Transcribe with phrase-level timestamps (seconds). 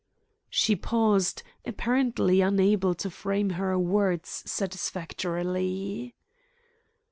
[0.49, 6.15] She paused, apparently unable to frame her words satisfactorily.